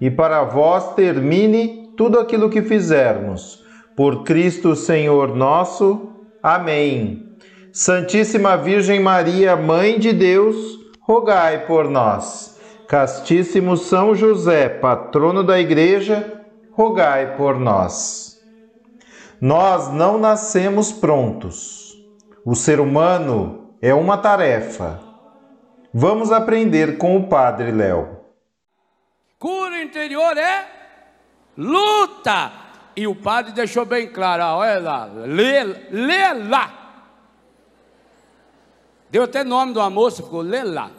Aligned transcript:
e 0.00 0.10
para 0.10 0.42
vós 0.44 0.94
termine 0.94 1.92
tudo 1.96 2.18
aquilo 2.18 2.48
que 2.48 2.62
fizermos. 2.62 3.64
Por 3.96 4.24
Cristo 4.24 4.74
Senhor 4.74 5.36
nosso. 5.36 6.12
Amém. 6.42 7.26
Santíssima 7.72 8.56
Virgem 8.56 8.98
Maria, 8.98 9.54
Mãe 9.54 9.98
de 9.98 10.12
Deus, 10.12 10.56
rogai 11.00 11.66
por 11.66 11.88
nós. 11.88 12.58
Castíssimo 12.88 13.76
São 13.76 14.14
José, 14.14 14.68
patrono 14.68 15.44
da 15.44 15.60
Igreja, 15.60 16.42
rogai 16.72 17.36
por 17.36 17.58
nós. 17.58 18.40
Nós 19.40 19.92
não 19.92 20.18
nascemos 20.18 20.90
prontos. 20.90 21.94
O 22.44 22.54
ser 22.54 22.80
humano 22.80 23.74
é 23.82 23.94
uma 23.94 24.16
tarefa. 24.16 24.98
Vamos 25.92 26.32
aprender 26.32 26.98
com 26.98 27.16
o 27.16 27.28
Padre 27.28 27.70
Léo. 27.70 28.19
Cura 29.40 29.82
interior 29.82 30.36
é 30.36 30.68
luta. 31.56 32.52
E 32.94 33.06
o 33.06 33.14
padre 33.14 33.52
deixou 33.52 33.86
bem 33.86 34.06
claro, 34.12 34.44
olha 34.58 34.78
lá, 34.78 35.04
lê, 35.06 35.64
lê 35.64 36.32
lá. 36.34 36.76
Deu 39.08 39.22
até 39.22 39.42
nome 39.42 39.72
do 39.72 39.90
moça, 39.90 40.22
ficou. 40.22 40.42
Lê 40.42 40.62
lá. 40.62 40.90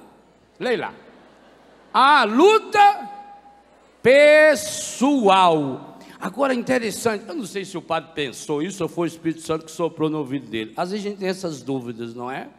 A 1.93 2.23
luta 2.23 3.09
pessoal. 4.01 5.99
Agora 6.19 6.55
interessante, 6.55 7.25
eu 7.27 7.35
não 7.35 7.45
sei 7.45 7.63
se 7.63 7.77
o 7.77 7.81
padre 7.81 8.11
pensou 8.15 8.63
isso 8.63 8.81
ou 8.81 8.89
foi 8.89 9.07
o 9.07 9.11
Espírito 9.11 9.41
Santo 9.41 9.65
que 9.65 9.71
soprou 9.71 10.09
no 10.09 10.17
ouvido 10.17 10.47
dele. 10.47 10.73
Às 10.75 10.89
vezes 10.89 11.05
a 11.05 11.09
gente 11.09 11.19
tem 11.19 11.29
essas 11.29 11.61
dúvidas, 11.61 12.15
não 12.15 12.29
é? 12.29 12.49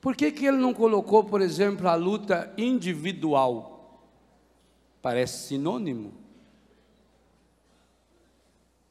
Por 0.00 0.16
que, 0.16 0.30
que 0.32 0.46
ele 0.46 0.56
não 0.56 0.72
colocou, 0.72 1.24
por 1.24 1.42
exemplo, 1.42 1.86
a 1.88 1.94
luta 1.94 2.52
individual? 2.56 3.73
Parece 5.04 5.48
sinônimo. 5.48 6.14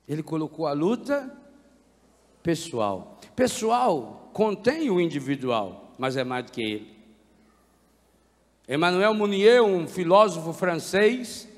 Ele 0.08 0.22
colocou 0.22 0.68
a 0.68 0.72
luta 0.72 1.36
pessoal. 2.44 3.20
Pessoal 3.36 4.30
contém 4.32 4.92
o 4.92 5.02
individual, 5.02 5.92
mas 5.98 6.16
é 6.16 6.24
mais 6.24 6.46
do 6.46 6.52
que 6.52 6.62
ele. 6.62 6.94
Emmanuel 8.70 9.16
Mounier, 9.16 9.64
um 9.64 9.88
filósofo 9.88 10.54
francês, 10.54 11.50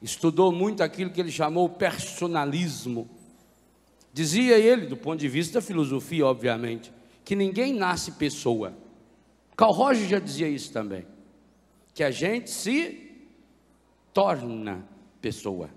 estudou 0.00 0.50
muito 0.50 0.82
aquilo 0.82 1.10
que 1.10 1.20
ele 1.20 1.30
chamou 1.30 1.68
personalismo. 1.68 3.10
Dizia 4.10 4.58
ele, 4.58 4.86
do 4.86 4.96
ponto 4.96 5.20
de 5.20 5.28
vista 5.28 5.60
da 5.60 5.66
filosofia, 5.66 6.24
obviamente, 6.24 6.90
que 7.26 7.36
ninguém 7.36 7.74
nasce 7.74 8.12
pessoa. 8.12 8.72
Carl 9.54 9.72
Roger 9.72 10.08
já 10.08 10.18
dizia 10.18 10.48
isso 10.48 10.72
também. 10.72 11.04
Que 11.92 12.02
a 12.02 12.10
gente 12.10 12.48
se 12.48 13.07
torna 14.18 14.84
pessoa. 15.22 15.70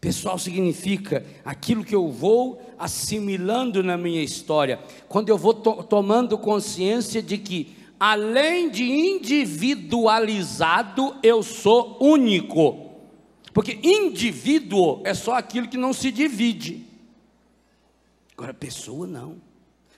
Pessoal 0.00 0.36
significa 0.40 1.24
aquilo 1.44 1.84
que 1.84 1.94
eu 1.94 2.10
vou 2.10 2.60
assimilando 2.76 3.80
na 3.80 3.96
minha 3.96 4.24
história, 4.24 4.80
quando 5.08 5.28
eu 5.28 5.38
vou 5.38 5.54
to 5.54 5.84
tomando 5.84 6.36
consciência 6.36 7.22
de 7.22 7.38
que, 7.38 7.76
além 7.98 8.68
de 8.68 8.82
individualizado, 8.82 11.14
eu 11.22 11.44
sou 11.44 11.96
único. 12.00 12.90
Porque 13.54 13.78
indivíduo 13.84 15.00
é 15.04 15.14
só 15.14 15.34
aquilo 15.34 15.68
que 15.68 15.76
não 15.76 15.92
se 15.92 16.10
divide. 16.10 16.84
Agora, 18.36 18.52
pessoa 18.52 19.06
não. 19.06 19.36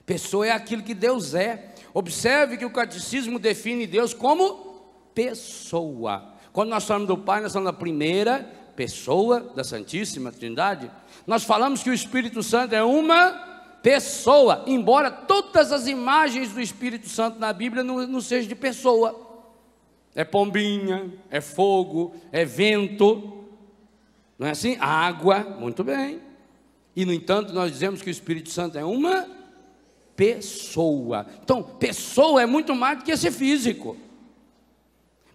Pessoa 0.05 0.45
é 0.45 0.51
aquilo 0.51 0.83
que 0.83 0.93
Deus 0.93 1.33
é. 1.33 1.73
Observe 1.91 2.57
que 2.57 2.65
o 2.65 2.71
catecismo 2.71 3.39
define 3.39 3.87
Deus 3.87 4.13
como 4.13 4.83
pessoa. 5.15 6.30
Quando 6.53 6.69
nós 6.69 6.83
falamos 6.83 7.07
do 7.07 7.17
Pai, 7.17 7.41
nós 7.41 7.53
falamos 7.53 7.71
da 7.71 7.77
primeira 7.77 8.47
pessoa 8.75 9.39
da 9.55 9.63
Santíssima 9.63 10.31
Trindade. 10.31 10.91
Nós 11.25 11.43
falamos 11.43 11.83
que 11.83 11.89
o 11.89 11.93
Espírito 11.93 12.41
Santo 12.43 12.73
é 12.73 12.83
uma 12.83 13.49
pessoa, 13.81 14.63
embora 14.67 15.09
todas 15.09 15.71
as 15.71 15.87
imagens 15.87 16.51
do 16.51 16.61
Espírito 16.61 17.09
Santo 17.09 17.39
na 17.39 17.51
Bíblia 17.51 17.83
não, 17.83 18.05
não 18.07 18.21
sejam 18.21 18.47
de 18.47 18.55
pessoa. 18.55 19.29
É 20.13 20.23
pombinha, 20.23 21.11
é 21.29 21.39
fogo, 21.39 22.13
é 22.31 22.43
vento, 22.43 23.45
não 24.37 24.47
é 24.47 24.51
assim? 24.51 24.75
Água, 24.79 25.39
muito 25.59 25.83
bem. 25.83 26.19
E 26.95 27.05
no 27.05 27.13
entanto, 27.13 27.53
nós 27.53 27.71
dizemos 27.71 28.01
que 28.01 28.09
o 28.09 28.11
Espírito 28.11 28.49
Santo 28.49 28.77
é 28.77 28.83
uma 28.83 29.25
pessoa. 30.15 31.25
Então, 31.43 31.63
pessoa 31.63 32.41
é 32.41 32.45
muito 32.45 32.75
mais 32.75 32.97
do 32.97 33.03
que 33.05 33.11
esse 33.11 33.31
físico. 33.31 33.95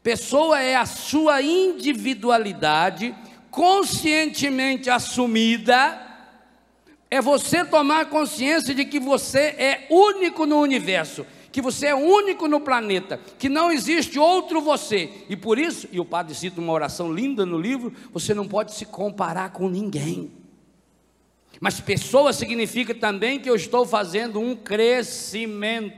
Pessoa 0.06 0.62
é 0.62 0.76
a 0.76 0.86
sua 0.86 1.42
individualidade 1.42 3.12
conscientemente 3.50 4.88
assumida. 4.88 6.00
É 7.10 7.20
você 7.20 7.64
tomar 7.64 8.06
consciência 8.06 8.72
de 8.72 8.84
que 8.84 9.00
você 9.00 9.40
é 9.40 9.88
único 9.90 10.46
no 10.46 10.60
universo, 10.60 11.26
que 11.50 11.60
você 11.60 11.88
é 11.88 11.94
único 11.96 12.46
no 12.46 12.60
planeta, 12.60 13.18
que 13.36 13.48
não 13.48 13.72
existe 13.72 14.16
outro 14.16 14.60
você. 14.60 15.10
E 15.28 15.34
por 15.34 15.58
isso, 15.58 15.88
e 15.90 15.98
o 15.98 16.04
padre 16.04 16.36
cita 16.36 16.60
uma 16.60 16.72
oração 16.72 17.12
linda 17.12 17.44
no 17.44 17.58
livro, 17.58 17.92
você 18.12 18.32
não 18.32 18.46
pode 18.46 18.74
se 18.74 18.86
comparar 18.86 19.50
com 19.50 19.68
ninguém. 19.68 20.30
Mas 21.60 21.80
pessoa 21.80 22.32
significa 22.32 22.94
também 22.94 23.40
que 23.40 23.50
eu 23.50 23.56
estou 23.56 23.84
fazendo 23.84 24.38
um 24.38 24.54
crescimento, 24.54 25.96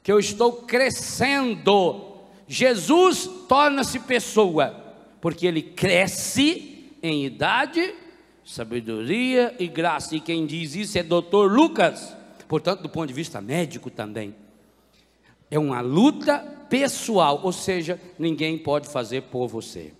que 0.00 0.12
eu 0.12 0.20
estou 0.20 0.52
crescendo 0.52 2.11
Jesus 2.46 3.28
torna-se 3.48 3.98
pessoa, 4.00 4.70
porque 5.20 5.46
ele 5.46 5.62
cresce 5.62 6.90
em 7.02 7.24
idade, 7.24 7.94
sabedoria 8.44 9.54
e 9.58 9.66
graça. 9.68 10.16
E 10.16 10.20
quem 10.20 10.46
diz 10.46 10.74
isso 10.74 10.98
é 10.98 11.02
doutor 11.02 11.50
Lucas, 11.50 12.16
portanto, 12.48 12.82
do 12.82 12.88
ponto 12.88 13.08
de 13.08 13.14
vista 13.14 13.40
médico 13.40 13.90
também. 13.90 14.34
É 15.50 15.58
uma 15.58 15.80
luta 15.80 16.38
pessoal, 16.68 17.40
ou 17.42 17.52
seja, 17.52 18.00
ninguém 18.18 18.58
pode 18.58 18.88
fazer 18.88 19.22
por 19.22 19.48
você. 19.48 19.92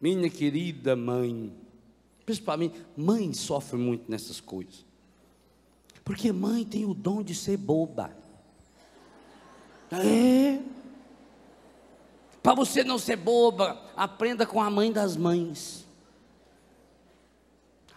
Minha 0.00 0.30
querida 0.30 0.96
mãe, 0.96 1.52
principalmente 2.24 2.80
mãe 2.96 3.32
sofre 3.32 3.78
muito 3.78 4.10
nessas 4.10 4.40
coisas. 4.40 4.84
Porque 6.04 6.32
mãe 6.32 6.64
tem 6.64 6.84
o 6.84 6.94
dom 6.94 7.22
de 7.22 7.34
ser 7.34 7.56
boba. 7.56 8.19
É. 9.92 10.58
Para 12.42 12.54
você 12.54 12.82
não 12.82 12.98
ser 12.98 13.16
boba, 13.16 13.80
aprenda 13.96 14.46
com 14.46 14.62
a 14.62 14.70
mãe 14.70 14.92
das 14.92 15.16
mães. 15.16 15.86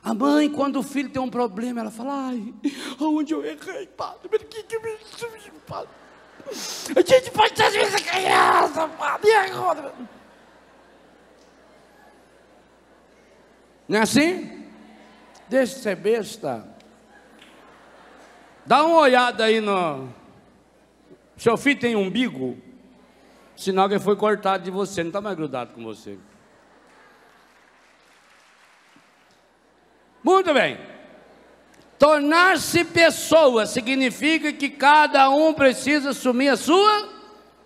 A 0.04 0.14
mãe, 0.14 0.50
quando 0.50 0.80
o 0.80 0.84
filho 0.84 1.10
tem 1.10 1.22
um 1.22 1.30
problema, 1.30 1.80
ela 1.80 1.92
fala: 1.92 2.28
Ai, 2.28 2.54
aonde 3.00 3.34
eu 3.34 3.46
errei, 3.46 3.88
padre? 3.88 4.28
Por 4.28 4.40
que 4.40 4.64
que 4.64 4.80
me 4.80 4.98
padre? 5.66 5.90
A 6.96 7.02
gente 7.02 7.32
pode 7.32 7.56
fazer 7.56 7.80
essa 7.80 7.98
criança, 7.98 8.88
padre, 8.90 9.30
e 9.30 9.34
agora? 9.34 9.94
Não 13.88 14.00
é 14.00 14.02
assim? 14.02 14.68
Deixa 15.48 15.76
de 15.76 15.82
ser 15.82 15.96
besta. 15.96 16.68
Dá 18.66 18.86
uma 18.86 18.98
olhada 18.98 19.46
aí 19.46 19.62
no, 19.62 20.10
seu 21.44 21.58
filho 21.58 21.78
tem 21.78 21.94
umbigo? 21.94 22.58
Sinal 23.54 23.90
que 23.90 24.00
foi 24.00 24.16
cortado 24.16 24.64
de 24.64 24.72
você, 24.72 25.04
não 25.04 25.10
está 25.10 25.20
mais 25.20 25.36
grudado 25.36 25.74
com 25.74 25.84
você. 25.84 26.18
Muito 30.24 30.54
bem. 30.54 30.80
Tornar-se 32.00 32.86
pessoa 32.86 33.66
significa 33.66 34.54
que 34.54 34.70
cada 34.70 35.30
um 35.30 35.54
precisa 35.54 36.12
assumir 36.12 36.48
a 36.48 36.56
sua 36.56 37.10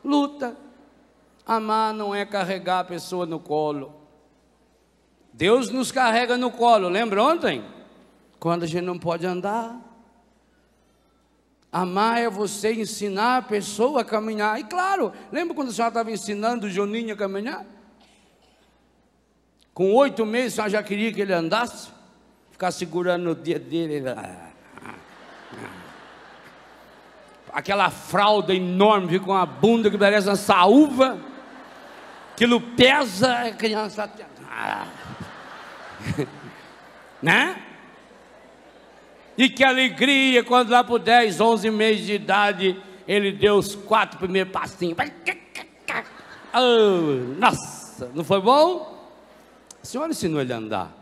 luta. 0.03 0.57
Amar 1.45 1.93
não 1.93 2.15
é 2.15 2.25
carregar 2.25 2.79
a 2.79 2.83
pessoa 2.83 3.27
no 3.27 3.39
colo. 3.39 3.93
Deus 5.31 5.69
nos 5.69 5.91
carrega 5.91 6.35
no 6.35 6.49
colo, 6.49 6.89
lembra 6.89 7.21
ontem? 7.21 7.63
Quando 8.39 8.63
a 8.63 8.67
gente 8.67 8.83
não 8.83 8.97
pode 8.97 9.27
andar. 9.27 9.79
Amar 11.77 12.17
é 12.17 12.27
você 12.27 12.73
ensinar 12.73 13.37
a 13.37 13.41
pessoa 13.43 14.01
a 14.01 14.03
caminhar. 14.03 14.59
E 14.59 14.63
claro, 14.63 15.13
lembra 15.31 15.53
quando 15.53 15.69
a 15.69 15.71
senhora 15.71 15.89
estava 15.89 16.11
ensinando 16.11 16.65
o 16.65 16.69
Joninho 16.71 17.13
a 17.13 17.17
caminhar? 17.17 17.63
Com 19.75 19.93
oito 19.93 20.25
meses, 20.25 20.53
a 20.53 20.55
senhora 20.55 20.71
já 20.71 20.81
queria 20.81 21.13
que 21.13 21.21
ele 21.21 21.33
andasse? 21.33 21.89
Ficar 22.49 22.71
segurando 22.71 23.29
o 23.29 23.35
dia 23.35 23.59
dele. 23.59 24.03
Aquela 27.53 27.91
fralda 27.91 28.55
enorme, 28.55 29.19
com 29.19 29.35
a 29.35 29.45
bunda 29.45 29.91
que 29.91 29.99
parece 29.99 30.27
uma 30.27 30.35
saúva. 30.35 31.19
Aquilo 32.33 32.59
pesa, 32.59 33.31
a 33.41 33.51
criança. 33.51 34.11
né? 37.21 37.66
E 39.37 39.49
que 39.49 39.63
alegria 39.63 40.43
quando 40.43 40.69
lá 40.69 40.83
por 40.83 40.99
10, 40.99 41.39
11 41.39 41.69
meses 41.69 42.05
de 42.05 42.13
idade 42.13 42.81
ele 43.07 43.31
deu 43.31 43.55
os 43.55 43.75
quatro 43.75 44.17
primeiros 44.17 44.51
passinhos. 44.51 44.97
Oh, 46.53 47.39
nossa, 47.39 48.11
não 48.15 48.23
foi 48.23 48.41
bom? 48.41 48.97
A 49.81 49.85
senhora 49.85 50.11
ensinou 50.11 50.41
ele 50.41 50.51
a 50.51 50.57
andar. 50.57 50.97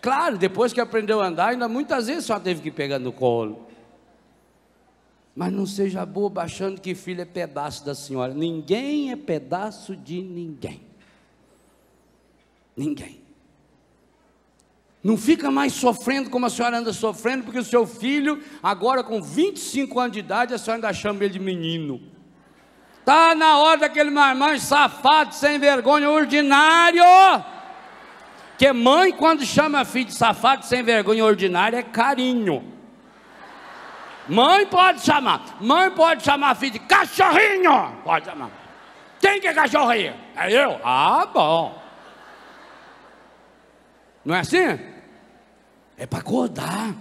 Claro, 0.00 0.38
depois 0.38 0.72
que 0.72 0.80
aprendeu 0.80 1.20
a 1.20 1.26
andar, 1.26 1.48
ainda 1.48 1.68
muitas 1.68 2.06
vezes 2.06 2.24
só 2.24 2.38
teve 2.38 2.62
que 2.62 2.70
pegar 2.70 2.98
no 2.98 3.12
colo. 3.12 3.66
Mas 5.34 5.52
não 5.52 5.66
seja 5.66 6.06
boba 6.06 6.42
achando 6.42 6.80
que 6.80 6.94
filho 6.94 7.20
é 7.20 7.24
pedaço 7.24 7.84
da 7.84 7.94
senhora. 7.94 8.32
Ninguém 8.32 9.10
é 9.10 9.16
pedaço 9.16 9.94
de 9.94 10.22
ninguém. 10.22 10.80
Ninguém. 12.74 13.25
Não 15.06 15.16
fica 15.16 15.52
mais 15.52 15.72
sofrendo 15.72 16.28
como 16.28 16.46
a 16.46 16.50
senhora 16.50 16.78
anda 16.78 16.92
sofrendo, 16.92 17.44
porque 17.44 17.60
o 17.60 17.64
seu 17.64 17.86
filho, 17.86 18.42
agora 18.60 19.04
com 19.04 19.22
25 19.22 20.00
anos 20.00 20.14
de 20.14 20.18
idade, 20.18 20.52
a 20.52 20.58
senhora 20.58 20.78
ainda 20.78 20.92
chama 20.92 21.22
ele 21.22 21.34
de 21.34 21.38
menino. 21.38 22.02
Está 22.98 23.32
na 23.32 23.56
hora 23.58 23.82
daquele 23.82 24.10
marmanjo 24.10 24.64
safado, 24.64 25.32
sem 25.32 25.60
vergonha, 25.60 26.10
ordinário. 26.10 27.04
Que 28.58 28.72
mãe, 28.72 29.12
quando 29.12 29.46
chama 29.46 29.84
filho 29.84 30.06
de 30.06 30.12
safado, 30.12 30.66
sem 30.66 30.82
vergonha, 30.82 31.24
ordinário, 31.24 31.78
é 31.78 31.84
carinho. 31.84 32.64
Mãe 34.28 34.66
pode 34.66 35.02
chamar, 35.02 35.56
mãe 35.60 35.88
pode 35.92 36.24
chamar 36.24 36.56
filho 36.56 36.72
de 36.72 36.80
cachorrinho. 36.80 37.92
Pode 38.02 38.24
chamar. 38.24 38.50
Quem 39.20 39.40
que 39.40 39.46
é 39.46 39.54
cachorrinho? 39.54 40.14
É 40.34 40.52
eu? 40.52 40.80
Ah, 40.82 41.28
bom. 41.32 41.80
Não 44.24 44.34
é 44.34 44.40
assim? 44.40 44.95
É 45.96 46.06
para 46.06 46.18
acordar. 46.18 46.94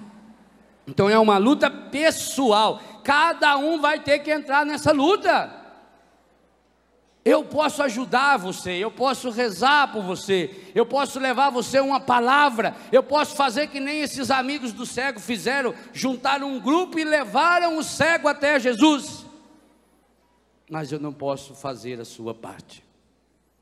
Então 0.87 1.09
é 1.09 1.17
uma 1.17 1.37
luta 1.37 1.69
pessoal. 1.69 2.81
Cada 3.03 3.57
um 3.57 3.79
vai 3.79 3.99
ter 3.99 4.19
que 4.19 4.31
entrar 4.31 4.65
nessa 4.65 4.91
luta. 4.91 5.63
Eu 7.23 7.43
posso 7.43 7.81
ajudar 7.81 8.37
você, 8.37 8.73
eu 8.73 8.91
posso 8.91 9.31
rezar 9.31 9.91
por 9.91 10.03
você, 10.03 10.71
eu 10.75 10.85
posso 10.85 11.19
levar 11.19 11.49
você 11.49 11.79
uma 11.79 11.99
palavra, 11.99 12.75
eu 12.91 13.01
posso 13.01 13.35
fazer 13.35 13.65
que 13.65 13.79
nem 13.79 14.01
esses 14.01 14.29
amigos 14.29 14.71
do 14.71 14.85
cego 14.85 15.19
fizeram, 15.19 15.73
juntaram 15.91 16.47
um 16.47 16.59
grupo 16.59 16.99
e 16.99 17.03
levaram 17.03 17.79
o 17.79 17.83
cego 17.83 18.27
até 18.27 18.59
Jesus. 18.59 19.25
Mas 20.69 20.91
eu 20.91 20.99
não 20.99 21.11
posso 21.11 21.55
fazer 21.55 21.99
a 21.99 22.05
sua 22.05 22.35
parte. 22.35 22.83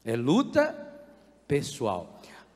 É 0.03 0.17
luta 0.17 0.75
pessoal. 1.47 2.12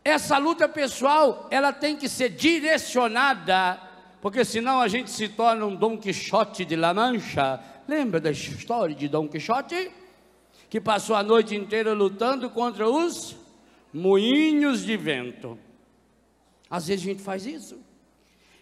Essa 0.07 0.38
luta 0.38 0.69
pessoal, 0.69 1.50
ela 1.51 1.74
tem 1.74 1.98
que 1.98 2.07
ser 2.07 2.30
direcionada, 2.30 3.77
porque 4.21 4.45
senão 4.45 4.80
a 4.80 4.88
gente 4.88 5.12
se 5.12 5.27
torna 5.27 5.65
um 5.65 5.75
Dom 5.75 5.98
Quixote 5.98 6.63
de 6.63 6.77
La 6.77 6.94
Mancha. 6.94 7.59
Lembra 7.86 8.18
da 8.18 8.31
história 8.31 8.95
de 8.95 9.09
Dom 9.09 9.27
Quixote? 9.27 9.92
Que 10.69 10.80
passou 10.80 11.13
a 11.13 11.21
noite 11.21 11.57
inteira 11.57 11.92
lutando 11.92 12.50
contra 12.50 12.88
os 12.89 13.36
moinhos 13.94 14.86
de 14.86 14.95
vento. 14.95 15.59
Às 16.69 16.88
vezes 16.88 17.04
a 17.04 17.09
gente 17.09 17.21
faz 17.21 17.45
isso. 17.45 17.77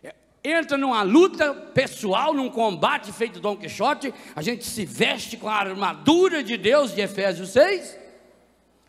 É, 0.03 0.15
entra 0.43 0.79
numa 0.79 1.03
luta 1.03 1.53
pessoal, 1.53 2.33
num 2.33 2.49
combate 2.49 3.11
feito 3.11 3.39
Dom 3.39 3.55
Quixote, 3.55 4.11
a 4.35 4.41
gente 4.41 4.65
se 4.65 4.83
veste 4.83 5.37
com 5.37 5.47
a 5.47 5.53
armadura 5.53 6.43
de 6.43 6.57
Deus 6.57 6.95
de 6.95 7.01
Efésios 7.01 7.49
6 7.49 8.04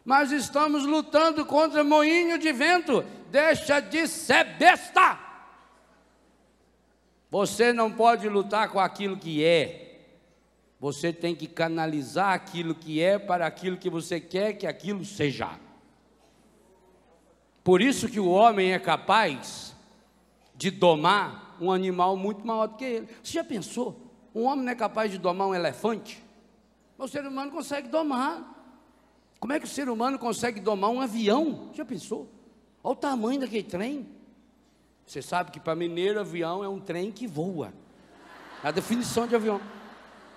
mas 0.06 0.30
estamos 0.30 0.86
lutando 0.86 1.44
contra 1.44 1.82
moinho 1.82 2.38
de 2.38 2.52
vento. 2.52 3.04
Deixa 3.28 3.80
de 3.80 4.06
ser 4.06 4.44
besta. 4.56 5.18
Você 7.28 7.72
não 7.72 7.90
pode 7.90 8.28
lutar 8.28 8.68
com 8.70 8.78
aquilo 8.78 9.16
que 9.16 9.44
é. 9.44 10.04
Você 10.78 11.12
tem 11.12 11.34
que 11.34 11.48
canalizar 11.48 12.32
aquilo 12.32 12.72
que 12.72 13.02
é 13.02 13.18
para 13.18 13.48
aquilo 13.48 13.76
que 13.76 13.90
você 13.90 14.20
quer 14.20 14.52
que 14.52 14.64
aquilo 14.64 15.04
seja. 15.04 15.58
Por 17.64 17.82
isso 17.82 18.08
que 18.08 18.20
o 18.20 18.28
homem 18.28 18.72
é 18.72 18.78
capaz 18.78 19.74
de 20.54 20.70
domar 20.70 21.56
um 21.60 21.72
animal 21.72 22.16
muito 22.16 22.46
maior 22.46 22.68
do 22.68 22.76
que 22.76 22.84
ele. 22.84 23.08
Você 23.24 23.32
já 23.32 23.42
pensou? 23.42 24.00
Um 24.32 24.44
homem 24.44 24.66
não 24.66 24.72
é 24.72 24.76
capaz 24.76 25.10
de 25.10 25.18
domar 25.18 25.48
um 25.48 25.54
elefante? 25.54 26.22
O 26.96 27.08
ser 27.08 27.26
humano 27.26 27.50
consegue 27.50 27.88
domar. 27.88 28.55
Como 29.38 29.52
é 29.52 29.58
que 29.58 29.66
o 29.66 29.68
ser 29.68 29.88
humano 29.88 30.18
consegue 30.18 30.60
domar 30.60 30.90
um 30.90 31.00
avião? 31.00 31.70
Já 31.74 31.84
pensou? 31.84 32.28
Olha 32.82 32.92
o 32.92 32.96
tamanho 32.96 33.40
daquele 33.40 33.62
trem. 33.62 34.08
Você 35.06 35.22
sabe 35.22 35.50
que 35.50 35.60
para 35.60 35.74
mineiro, 35.74 36.18
avião 36.18 36.64
é 36.64 36.68
um 36.68 36.80
trem 36.80 37.12
que 37.12 37.26
voa. 37.26 37.72
A 38.62 38.70
definição 38.70 39.26
de 39.26 39.36
avião. 39.36 39.60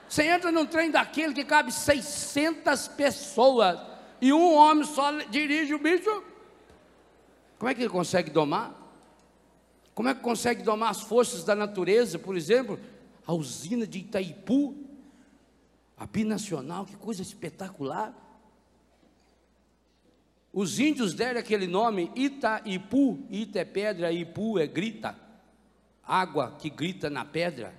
Você 0.08 0.24
entra 0.24 0.52
num 0.52 0.66
trem 0.66 0.92
daquele 0.92 1.34
que 1.34 1.46
cabe 1.46 1.72
600 1.72 2.88
pessoas 2.90 3.80
e 4.22 4.34
um 4.34 4.56
homem 4.56 4.84
só 4.84 5.12
dirige 5.30 5.74
o 5.74 5.80
bicho. 5.80 6.24
Como 7.58 7.70
é 7.70 7.76
que 7.76 7.82
ele 7.82 7.90
consegue 7.90 8.30
domar? 8.30 8.76
Como 9.94 10.08
é 10.08 10.16
que 10.16 10.22
consegue 10.22 10.64
domar 10.64 10.92
as 10.92 11.02
forças 11.02 11.44
da 11.44 11.56
natureza? 11.56 12.18
Por 12.18 12.36
exemplo, 12.36 12.80
a 13.26 13.34
usina 13.34 13.86
de 13.86 14.00
Itaipu, 14.00 14.76
a 15.98 16.08
binacional, 16.08 16.86
que 16.86 16.96
coisa 16.96 17.22
espetacular. 17.22 18.14
Os 20.52 20.80
índios 20.80 21.14
deram 21.14 21.40
aquele 21.40 21.68
nome 21.68 22.12
Itaipu, 22.16 23.20
Ita 23.30 23.60
é 23.60 23.66
pedra, 23.66 24.12
Ipu 24.12 24.58
é 24.58 24.66
grita, 24.66 25.16
água 26.04 26.56
que 26.58 26.70
grita 26.70 27.10
na 27.10 27.24
pedra. 27.24 27.74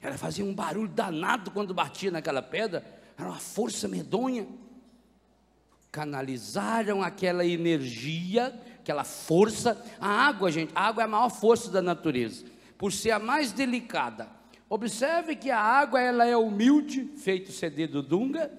Ela 0.00 0.18
fazia 0.18 0.44
um 0.44 0.54
barulho 0.54 0.88
danado 0.88 1.50
quando 1.50 1.72
batia 1.72 2.10
naquela 2.10 2.42
pedra, 2.42 2.84
era 3.16 3.28
uma 3.28 3.38
força 3.38 3.88
medonha. 3.88 4.46
Canalizaram 5.90 7.02
aquela 7.02 7.44
energia, 7.44 8.58
aquela 8.80 9.04
força. 9.04 9.82
A 10.00 10.08
água, 10.08 10.50
gente, 10.50 10.72
a 10.74 10.88
água 10.88 11.02
é 11.02 11.04
a 11.04 11.08
maior 11.08 11.30
força 11.30 11.70
da 11.70 11.80
natureza, 11.80 12.44
por 12.76 12.92
ser 12.92 13.12
a 13.12 13.18
mais 13.18 13.52
delicada. 13.52 14.28
Observe 14.68 15.36
que 15.36 15.50
a 15.50 15.60
água 15.60 16.00
ela 16.00 16.26
é 16.26 16.36
humilde, 16.36 17.04
feito 17.16 17.52
CD 17.52 17.86
do 17.86 18.02
Dunga, 18.02 18.50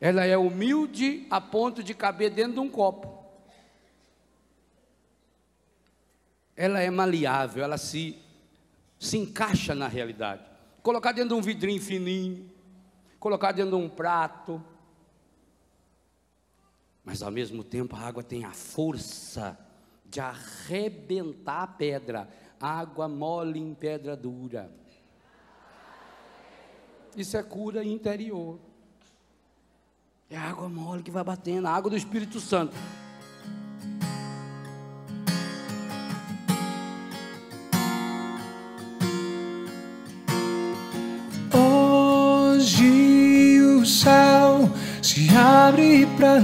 ela 0.00 0.24
é 0.24 0.36
humilde 0.36 1.26
a 1.28 1.40
ponto 1.40 1.82
de 1.82 1.92
caber 1.92 2.30
dentro 2.30 2.54
de 2.54 2.60
um 2.60 2.70
copo. 2.70 3.20
Ela 6.56 6.80
é 6.80 6.88
maleável, 6.88 7.62
ela 7.62 7.76
se, 7.76 8.18
se 8.98 9.18
encaixa 9.18 9.74
na 9.74 9.86
realidade. 9.86 10.42
Colocar 10.82 11.12
dentro 11.12 11.30
de 11.30 11.34
um 11.34 11.42
vidrinho 11.42 11.80
fininho, 11.80 12.50
colocar 13.18 13.52
dentro 13.52 13.76
de 13.76 13.84
um 13.84 13.88
prato. 13.88 14.62
Mas 17.04 17.22
ao 17.22 17.30
mesmo 17.30 17.62
tempo 17.62 17.94
a 17.94 18.00
água 18.00 18.22
tem 18.22 18.44
a 18.44 18.52
força 18.52 19.58
de 20.06 20.18
arrebentar 20.18 21.62
a 21.62 21.66
pedra. 21.66 22.28
Água 22.58 23.06
mole 23.06 23.58
em 23.58 23.74
pedra 23.74 24.16
dura. 24.16 24.70
Isso 27.14 27.36
é 27.36 27.42
cura 27.42 27.84
interior. 27.84 28.58
É 30.32 30.36
a 30.36 30.42
água 30.42 30.68
mole 30.68 31.02
que 31.02 31.10
vai 31.10 31.24
batendo, 31.24 31.66
a 31.66 31.72
água 31.72 31.90
do 31.90 31.96
Espírito 31.96 32.38
Santo. 32.38 32.72
Hoje 41.52 43.60
o 43.60 43.84
céu 43.84 44.70
se 45.02 45.34
abre 45.34 46.06
para 46.16 46.38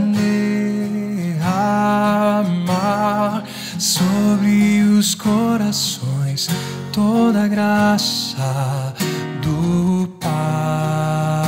derramar 1.37 3.45
sobre 3.79 4.81
os 4.99 5.15
corações 5.15 6.49
toda 6.93 7.45
a 7.45 7.49
graça 7.49 8.93
do 9.41 10.09
Pai. 10.19 11.46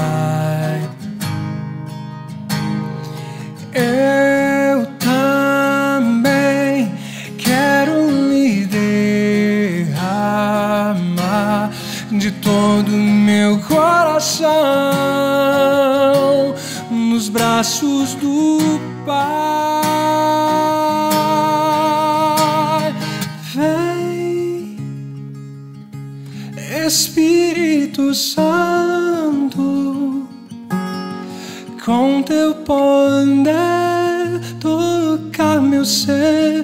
Eu 3.79 4.87
também 4.99 6.93
quero 7.39 8.11
me 8.11 8.67
derramar 8.67 10.11
de 12.11 12.33
todo 12.33 12.91
meu 12.91 13.61
coração 13.61 14.49
nos 16.91 17.29
braços 17.29 18.15
do 18.15 18.59
Pai. 19.07 19.39
Vem, 23.55 24.77
Espírito 26.85 28.13
Santo, 28.13 28.98
com 31.89 32.23
teu 32.23 32.55
poder 32.55 33.49
tocar 34.61 35.59
meu 35.59 35.87
ser, 35.87 36.63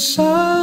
Espírito 0.00 0.59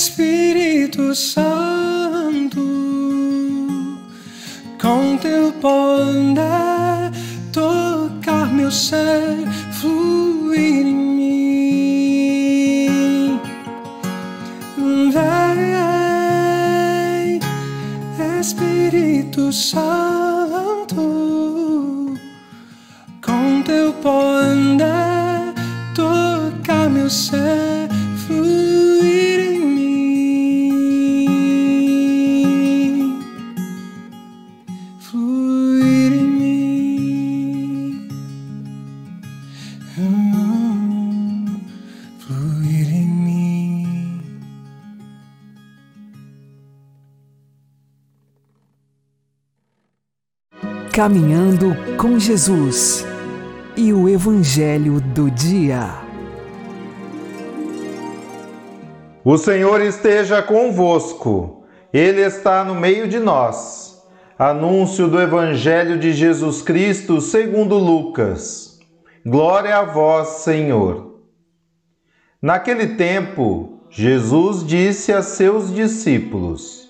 Espírito 0.00 1.12
Santo, 1.12 2.60
com 4.80 5.16
teu 5.16 5.50
poder 5.54 7.10
tocar 7.52 8.46
meu 8.52 8.70
ser, 8.70 9.44
fluir 9.72 10.86
em 10.86 10.94
mim. 11.16 12.88
Vem, 15.12 15.80
Espírito 18.40 19.52
Santo, 19.52 20.94
com 23.20 23.62
teu 23.66 23.92
poder 23.94 25.54
tocar 25.92 26.88
meu 26.88 27.10
ser, 27.10 27.67
Caminhando 50.98 51.76
com 51.96 52.18
Jesus 52.18 53.06
e 53.76 53.92
o 53.92 54.08
Evangelho 54.08 55.00
do 55.00 55.30
Dia. 55.30 55.90
O 59.24 59.38
Senhor 59.38 59.80
esteja 59.80 60.42
convosco, 60.42 61.62
Ele 61.92 62.20
está 62.22 62.64
no 62.64 62.74
meio 62.74 63.06
de 63.06 63.20
nós. 63.20 64.02
Anúncio 64.36 65.06
do 65.06 65.20
Evangelho 65.20 66.00
de 66.00 66.12
Jesus 66.12 66.62
Cristo 66.62 67.20
segundo 67.20 67.78
Lucas. 67.78 68.80
Glória 69.24 69.76
a 69.76 69.84
vós, 69.84 70.40
Senhor. 70.40 71.20
Naquele 72.42 72.96
tempo, 72.96 73.78
Jesus 73.88 74.66
disse 74.66 75.12
a 75.12 75.22
seus 75.22 75.72
discípulos: 75.72 76.87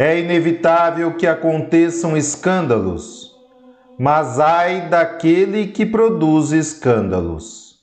É 0.00 0.18
inevitável 0.18 1.12
que 1.12 1.26
aconteçam 1.26 2.16
escândalos, 2.16 3.36
mas 3.98 4.40
ai 4.40 4.88
daquele 4.88 5.66
que 5.66 5.84
produz 5.84 6.52
escândalos. 6.52 7.80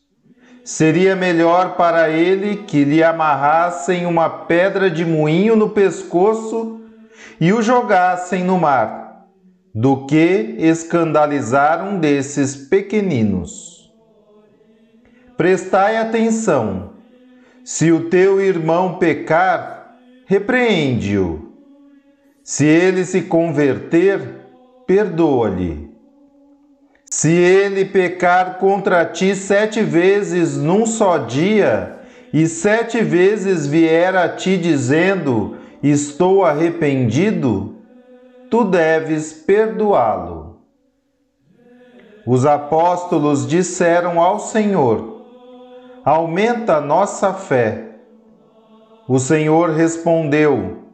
Seria 0.65 1.15
melhor 1.15 1.75
para 1.75 2.09
ele 2.09 2.63
que 2.63 2.83
lhe 2.83 3.03
amarrassem 3.03 4.07
uma 4.07 4.27
pedra 4.27 4.89
de 4.89 5.05
moinho 5.05 5.55
no 5.55 5.69
pescoço 5.69 6.81
e 7.39 7.53
o 7.53 7.61
jogassem 7.61 8.43
no 8.43 8.57
mar, 8.57 9.27
do 9.71 10.07
que 10.07 10.55
escandalizar 10.57 11.87
um 11.87 11.99
desses 11.99 12.55
pequeninos. 12.55 13.93
Prestai 15.37 15.97
atenção. 15.97 16.93
Se 17.63 17.91
o 17.91 18.09
teu 18.09 18.41
irmão 18.41 18.97
pecar, 18.97 19.99
repreende-o. 20.25 21.46
Se 22.49 22.65
ele 22.65 23.03
se 23.03 23.23
converter, 23.23 24.21
perdoa-lhe. 24.85 25.91
Se 27.03 27.29
ele 27.29 27.83
pecar 27.83 28.57
contra 28.57 29.03
ti 29.03 29.35
sete 29.35 29.81
vezes 29.81 30.55
num 30.55 30.85
só 30.85 31.17
dia, 31.17 31.99
e 32.31 32.47
sete 32.47 33.01
vezes 33.01 33.67
vier 33.67 34.15
a 34.15 34.29
ti 34.29 34.57
dizendo: 34.57 35.57
Estou 35.83 36.45
arrependido, 36.45 37.75
tu 38.49 38.63
deves 38.63 39.33
perdoá-lo. 39.33 40.61
Os 42.25 42.45
apóstolos 42.45 43.45
disseram 43.45 44.21
ao 44.21 44.39
Senhor: 44.39 45.25
Aumenta 46.05 46.79
nossa 46.79 47.33
fé. 47.33 47.89
O 49.05 49.19
Senhor 49.19 49.71
respondeu: 49.71 50.86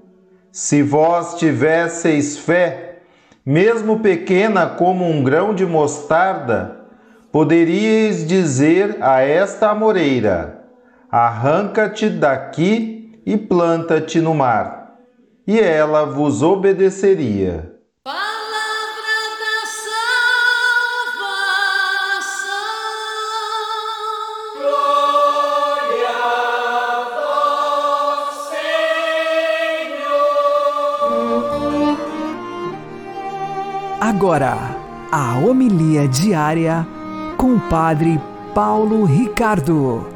se 0.54 0.84
vós 0.84 1.34
tivesseis 1.34 2.38
fé, 2.38 3.00
mesmo 3.44 4.02
pequena 4.02 4.68
como 4.68 5.04
um 5.04 5.24
grão 5.24 5.52
de 5.52 5.66
mostarda, 5.66 6.86
poderíeis 7.32 8.26
dizer 8.28 8.98
a 9.02 9.22
esta 9.22 9.72
amoreira: 9.72 10.64
Arranca-te 11.10 12.08
daqui 12.08 13.20
e 13.26 13.36
planta-te 13.36 14.22
no 14.22 14.36
mar, 14.36 15.00
e 15.48 15.60
ela 15.60 16.06
vos 16.06 16.44
obedeceria. 16.44 17.73
Agora, 34.24 34.56
a 35.12 35.38
homilia 35.38 36.08
diária 36.08 36.88
com 37.38 37.56
o 37.56 37.70
Padre 37.70 38.18
Paulo 38.56 39.04
Ricardo. 39.04 40.08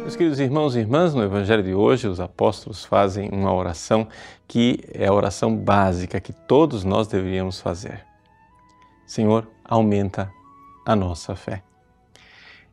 Meus 0.00 0.16
queridos 0.16 0.40
irmãos 0.40 0.74
e 0.74 0.80
irmãs, 0.80 1.14
no 1.14 1.22
Evangelho 1.22 1.62
de 1.62 1.72
hoje, 1.72 2.08
os 2.08 2.18
apóstolos 2.18 2.84
fazem 2.84 3.30
uma 3.30 3.54
oração 3.54 4.08
que 4.48 4.80
é 4.92 5.06
a 5.06 5.12
oração 5.12 5.56
básica 5.56 6.20
que 6.20 6.32
todos 6.32 6.82
nós 6.82 7.06
deveríamos 7.06 7.60
fazer. 7.60 8.04
Senhor, 9.06 9.46
aumenta 9.64 10.32
a 10.84 10.96
nossa 10.96 11.36
fé. 11.36 11.62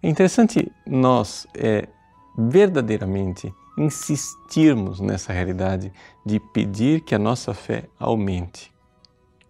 É 0.02 0.10
interessante 0.10 0.72
nós 0.88 1.46
é, 1.54 1.88
verdadeiramente 2.36 3.54
insistirmos 3.80 5.00
nessa 5.00 5.32
realidade 5.32 5.92
de 6.26 6.38
pedir 6.38 7.02
que 7.02 7.16
a 7.16 7.20
nossa 7.20 7.54
fé 7.54 7.86
aumente. 7.98 8.74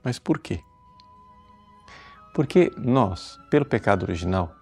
Mas 0.03 0.19
por 0.19 0.39
quê? 0.39 0.59
Porque 2.36 2.71
nós, 2.77 3.39
pelo 3.50 3.65
pecado 3.65 4.03
original, 4.03 4.53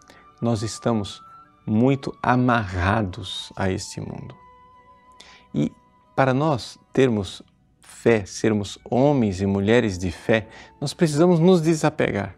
nós 0.42 0.64
estamos 0.64 1.22
muito 1.66 2.18
amarrados 2.24 3.52
a 3.58 3.70
este 3.70 4.00
mundo. 4.00 4.34
E 5.54 5.70
para 6.16 6.34
nós 6.34 6.80
termos 6.94 7.44
fé, 7.82 8.26
sermos 8.26 8.80
homens 8.90 9.42
e 9.42 9.46
mulheres 9.46 9.98
de 9.98 10.12
fé, 10.12 10.48
nós 10.80 10.94
precisamos 10.94 11.40
nos 11.42 11.62
desapegar 11.62 12.36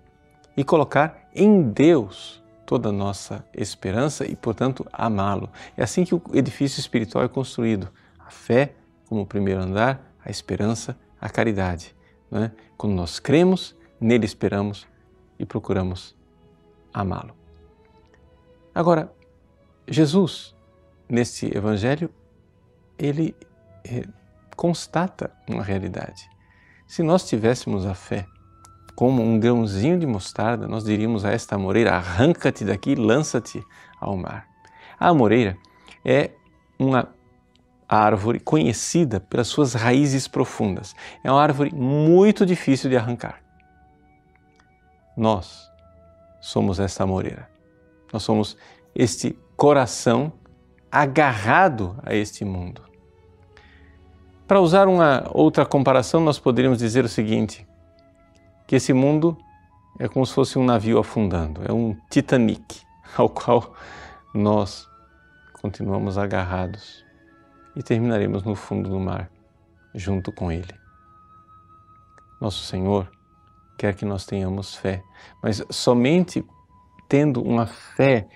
e 0.57 0.63
colocar 0.63 1.29
em 1.35 1.61
Deus 1.61 2.43
toda 2.69 2.89
a 2.89 2.91
nossa 2.91 3.43
esperança 3.51 4.27
e, 4.27 4.35
portanto, 4.35 4.85
amá-lo. 4.93 5.49
É 5.75 5.81
assim 5.81 6.05
que 6.05 6.13
o 6.13 6.21
edifício 6.35 6.79
espiritual 6.79 7.23
é 7.23 7.27
construído. 7.27 7.89
A 8.19 8.29
fé 8.29 8.75
como 9.07 9.21
o 9.21 9.25
primeiro 9.25 9.59
andar, 9.59 10.13
a 10.23 10.29
esperança, 10.29 10.95
a 11.19 11.27
caridade. 11.31 11.95
É? 12.31 12.51
Quando 12.77 12.93
nós 12.93 13.19
cremos, 13.19 13.75
nele 13.99 14.23
esperamos 14.23 14.87
e 15.39 15.47
procuramos 15.47 16.15
amá-lo. 16.93 17.33
Agora, 18.75 19.11
Jesus, 19.87 20.55
nesse 21.09 21.47
evangelho, 21.47 22.11
ele 22.99 23.35
eh, 23.83 24.03
constata 24.55 25.31
uma 25.49 25.63
realidade. 25.63 26.29
Se 26.85 27.01
nós 27.01 27.27
tivéssemos 27.27 27.87
a 27.87 27.95
fé 27.95 28.27
como 28.99 29.23
um 29.23 29.39
grãozinho 29.39 29.97
de 29.97 30.05
mostarda, 30.05 30.67
nós 30.67 30.83
diríamos 30.83 31.23
a 31.23 31.31
esta 31.31 31.55
amoreira: 31.55 31.93
arranca-te 31.95 32.65
daqui 32.65 32.95
lança-te 32.95 33.63
ao 33.97 34.17
mar. 34.17 34.45
A 34.99 35.07
amoreira 35.07 35.57
é 36.03 36.31
uma 36.77 37.07
árvore 37.87 38.41
conhecida 38.41 39.21
pelas 39.21 39.47
suas 39.47 39.73
raízes 39.73 40.27
profundas. 40.27 40.93
É 41.23 41.31
uma 41.31 41.41
árvore 41.41 41.73
muito 41.73 42.45
difícil 42.45 42.89
de 42.89 42.97
arrancar. 42.97 43.41
Nós 45.15 45.71
somos 46.41 46.77
essa 46.77 47.03
amoreira. 47.03 47.49
Nós 48.11 48.21
somos 48.21 48.57
este 48.93 49.33
coração 49.55 50.33
agarrado 50.91 51.97
a 52.03 52.13
este 52.13 52.43
mundo. 52.43 52.81
Para 54.45 54.59
usar 54.59 54.89
uma 54.89 55.25
outra 55.33 55.65
comparação, 55.65 56.19
nós 56.19 56.37
poderíamos 56.37 56.79
dizer 56.79 57.05
o 57.05 57.09
seguinte: 57.09 57.68
que 58.69 58.75
esse 58.75 58.93
mundo 58.93 59.35
é 59.97 60.07
como 60.07 60.23
se 60.23 60.31
fosse 60.31 60.59
um 60.59 60.63
navio 60.63 60.99
afundando, 60.99 61.61
é 61.67 61.73
um 61.73 61.97
Titanic 62.07 62.81
ao 63.17 63.27
qual 63.27 63.73
nós 64.31 64.87
continuamos 65.59 66.19
agarrados 66.19 67.03
e 67.75 67.81
terminaremos 67.81 68.43
no 68.43 68.53
fundo 68.53 68.87
do 68.87 68.99
mar 68.99 69.27
junto 69.95 70.31
com 70.31 70.51
ele. 70.51 70.71
Nosso 72.39 72.63
Senhor 72.63 73.09
quer 73.75 73.95
que 73.95 74.05
nós 74.05 74.23
tenhamos 74.23 74.75
fé, 74.75 75.01
mas 75.41 75.63
somente 75.71 76.45
tendo 77.07 77.41
uma 77.41 77.65
fé 77.65 78.27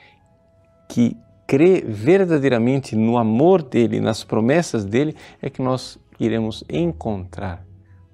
que 0.89 1.15
crê 1.46 1.82
verdadeiramente 1.82 2.96
no 2.96 3.19
amor 3.19 3.62
dele, 3.62 4.00
nas 4.00 4.24
promessas 4.24 4.84
dele, 4.84 5.15
é 5.39 5.48
que 5.48 5.62
nós 5.62 6.00
iremos 6.19 6.63
encontrar 6.67 7.63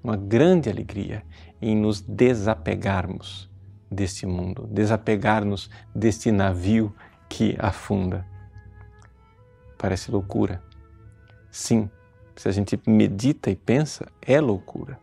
uma 0.04 0.18
grande 0.18 0.68
alegria 0.68 1.24
em 1.60 1.76
nos 1.76 2.00
desapegarmos 2.00 3.50
deste 3.90 4.26
mundo, 4.26 4.66
desapegarmos 4.70 5.70
deste 5.94 6.30
navio 6.30 6.94
que 7.28 7.56
afunda. 7.58 8.26
Parece 9.76 10.10
loucura. 10.10 10.62
Sim, 11.50 11.90
se 12.36 12.48
a 12.48 12.52
gente 12.52 12.80
medita 12.86 13.50
e 13.50 13.56
pensa, 13.56 14.06
é 14.22 14.40
loucura. 14.40 14.98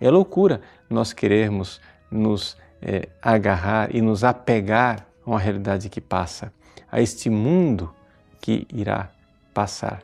É 0.00 0.10
loucura 0.10 0.60
nós 0.90 1.12
querermos 1.12 1.80
nos 2.10 2.56
é, 2.82 3.08
agarrar 3.22 3.94
e 3.94 4.02
nos 4.02 4.24
apegar 4.24 5.06
a 5.24 5.30
uma 5.30 5.38
realidade 5.38 5.88
que 5.88 6.00
passa, 6.00 6.52
a 6.90 7.00
este 7.00 7.30
mundo 7.30 7.92
que 8.40 8.66
irá 8.72 9.10
passar. 9.54 10.02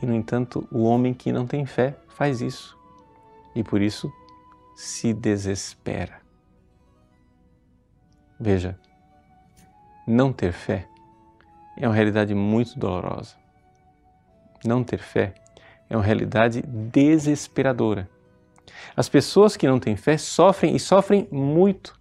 E, 0.00 0.06
no 0.06 0.14
entanto, 0.14 0.68
o 0.70 0.82
homem 0.82 1.14
que 1.14 1.32
não 1.32 1.46
tem 1.46 1.64
fé 1.64 1.96
faz 2.08 2.40
isso. 2.40 2.76
E 3.54 3.64
por 3.64 3.80
isso 3.80 4.12
se 4.78 5.12
desespera. 5.12 6.20
Veja, 8.38 8.78
não 10.06 10.32
ter 10.32 10.52
fé 10.52 10.86
é 11.76 11.88
uma 11.88 11.94
realidade 11.96 12.32
muito 12.32 12.78
dolorosa. 12.78 13.34
Não 14.64 14.84
ter 14.84 14.98
fé 14.98 15.34
é 15.90 15.96
uma 15.96 16.04
realidade 16.04 16.62
desesperadora. 16.62 18.08
As 18.94 19.08
pessoas 19.08 19.56
que 19.56 19.66
não 19.66 19.80
têm 19.80 19.96
fé 19.96 20.16
sofrem 20.16 20.76
e 20.76 20.78
sofrem 20.78 21.26
muito. 21.28 21.98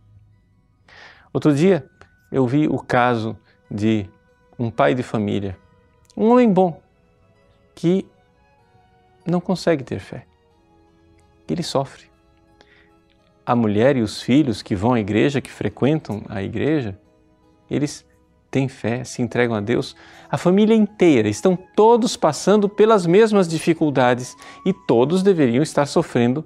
Outro 1.33 1.55
dia 1.55 1.83
eu 2.31 2.45
vi 2.45 2.67
o 2.67 2.77
caso 2.77 3.35
de 3.71 4.07
um 4.57 4.69
pai 4.69 4.93
de 4.93 5.01
família, 5.01 5.57
um 6.15 6.29
homem 6.29 6.53
bom, 6.53 6.79
que 7.73 8.07
não 9.25 9.41
consegue 9.41 9.83
ter 9.83 9.97
fé. 9.97 10.27
Ele 11.49 11.63
sofre 11.63 12.16
a 13.47 13.55
mulher 13.55 13.95
e 13.95 14.01
os 14.01 14.21
filhos 14.21 14.61
que 14.61 14.75
vão 14.75 14.93
à 14.93 14.99
igreja, 14.99 15.39
que 15.39 15.49
frequentam 15.49 16.21
a 16.27 16.43
igreja, 16.43 16.99
eles 17.71 18.05
têm 18.51 18.67
fé, 18.67 19.05
se 19.05 19.21
entregam 19.21 19.55
a 19.55 19.61
Deus. 19.61 19.95
A 20.29 20.37
família 20.37 20.75
inteira 20.75 21.29
estão 21.29 21.55
todos 21.55 22.17
passando 22.17 22.67
pelas 22.67 23.05
mesmas 23.05 23.47
dificuldades 23.47 24.35
e 24.65 24.73
todos 24.73 25.23
deveriam 25.23 25.63
estar 25.63 25.85
sofrendo 25.85 26.43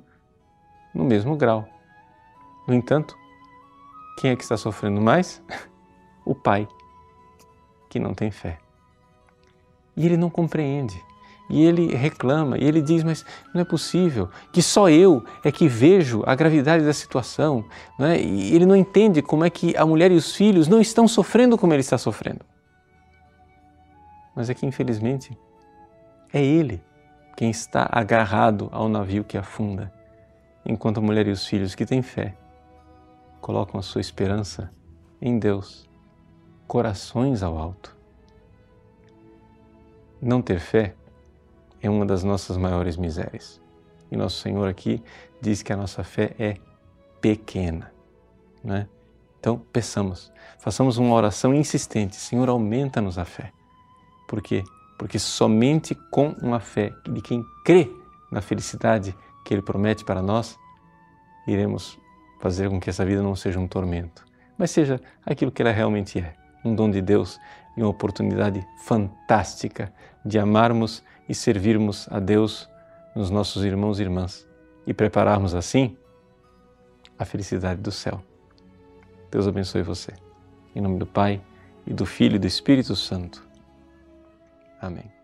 no 0.94 1.04
mesmo 1.04 1.36
grau. 1.36 1.68
No 2.68 2.76
entanto, 2.76 3.18
quem 4.20 4.30
é 4.30 4.36
que 4.36 4.44
está 4.44 4.56
sofrendo 4.56 5.02
mais? 5.02 5.42
O 6.24 6.36
pai, 6.36 6.68
que 7.90 8.00
não 8.00 8.14
tem 8.14 8.30
fé. 8.30 8.60
E 9.98 10.06
ele 10.06 10.16
não 10.16 10.30
compreende. 10.30 11.04
E 11.52 11.66
ele 11.66 11.94
reclama, 11.94 12.58
e 12.58 12.64
ele 12.64 12.82
diz: 12.82 13.04
Mas 13.04 13.26
não 13.54 13.60
é 13.60 13.66
possível 13.66 14.30
que 14.54 14.62
só 14.62 14.90
eu 14.90 15.22
é 15.44 15.52
que 15.52 15.68
vejo 15.68 16.24
a 16.26 16.34
gravidade 16.34 16.86
da 16.86 16.94
situação. 16.94 17.66
Não 18.00 18.08
é? 18.08 18.22
E 18.22 18.56
ele 18.56 18.66
não 18.66 18.76
entende 18.76 19.22
como 19.22 19.44
é 19.44 19.50
que 19.50 19.76
a 19.76 19.86
mulher 19.86 20.14
e 20.14 20.16
os 20.16 20.34
filhos 20.34 20.70
não 20.70 20.80
estão 20.80 21.10
sofrendo 21.10 21.58
como 21.58 21.74
ele 21.74 21.82
está 21.82 21.98
sofrendo. 21.98 22.40
Mas 24.34 24.50
é 24.50 24.54
que, 24.54 24.66
infelizmente, 24.66 25.38
é 26.32 26.42
ele 26.42 26.82
quem 27.36 27.50
está 27.50 27.90
agarrado 27.92 28.70
ao 28.72 28.88
navio 28.88 29.26
que 29.26 29.38
afunda, 29.38 29.92
enquanto 30.66 31.00
a 31.00 31.02
mulher 31.02 31.28
e 31.28 31.32
os 31.32 31.46
filhos 31.46 31.76
que 31.76 31.86
têm 31.86 32.02
fé 32.02 32.34
colocam 33.42 33.78
a 33.78 33.84
sua 33.84 34.00
esperança 34.00 34.72
em 35.22 35.38
Deus, 35.38 35.90
corações 36.66 37.44
ao 37.44 37.58
alto. 37.58 37.98
Não 40.22 40.42
ter 40.42 40.60
fé 40.60 40.96
é 41.82 41.90
uma 41.90 42.06
das 42.06 42.24
nossas 42.24 42.58
maiores 42.58 42.98
misérias. 42.98 43.62
E 44.12 44.18
nosso 44.18 44.42
Senhor 44.42 44.68
aqui 44.68 45.02
diz 45.42 45.64
que 45.64 45.72
a 45.72 45.78
nossa 45.78 46.04
fé 46.04 46.36
é 46.38 46.58
pequena. 47.20 47.92
Né? 48.64 48.88
Então, 49.40 49.58
peçamos, 49.72 50.32
façamos 50.60 50.98
uma 50.98 51.16
oração 51.16 51.54
insistente: 51.54 52.16
Senhor, 52.16 52.48
aumenta-nos 52.50 53.18
a 53.18 53.26
fé. 53.26 53.52
Por 54.28 54.42
quê? 54.42 54.64
Porque 54.98 55.18
somente 55.18 55.96
com 56.12 56.30
uma 56.42 56.60
fé 56.60 56.94
de 57.10 57.22
quem 57.22 57.44
crê 57.66 57.90
na 58.32 58.42
felicidade 58.42 59.16
que 59.44 59.54
Ele 59.54 59.62
promete 59.62 60.06
para 60.06 60.22
nós, 60.22 60.58
iremos 61.48 61.98
fazer 62.40 62.70
com 62.70 62.80
que 62.80 62.90
essa 62.90 63.06
vida 63.06 63.22
não 63.22 63.36
seja 63.36 63.60
um 63.60 63.68
tormento, 63.68 64.26
mas 64.58 64.72
seja 64.72 65.02
aquilo 65.26 65.52
que 65.52 65.62
ela 65.62 65.72
realmente 65.72 66.20
é 66.20 66.36
um 66.64 66.76
dom 66.76 66.90
de 66.90 67.02
Deus 67.02 67.40
e 67.76 67.82
uma 67.82 67.90
oportunidade 67.90 68.66
fantástica 68.84 69.92
de 70.24 70.38
amarmos 70.38 71.04
e 71.32 71.34
servirmos 71.34 72.10
a 72.12 72.20
Deus 72.20 72.70
nos 73.16 73.30
nossos 73.30 73.64
irmãos 73.64 74.00
e 74.00 74.04
irmãs 74.04 74.46
e 74.86 74.94
prepararmos 74.94 75.56
assim 75.56 75.96
a 77.18 77.24
felicidade 77.24 77.80
do 77.80 77.90
céu. 77.90 78.22
Deus 79.32 79.48
abençoe 79.48 79.82
você. 79.82 80.12
Em 80.76 80.82
nome 80.82 81.00
do 81.00 81.06
Pai 81.06 81.42
e 81.88 81.94
do 81.94 82.06
Filho 82.06 82.36
e 82.36 82.40
do 82.40 82.48
Espírito 82.48 82.98
Santo. 82.98 83.48
Amém. 84.82 85.21